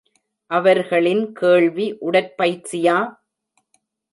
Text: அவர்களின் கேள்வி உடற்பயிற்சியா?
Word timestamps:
அவர்களின் 0.51 1.21
கேள்வி 1.33 1.87
உடற்பயிற்சியா? 2.01 2.97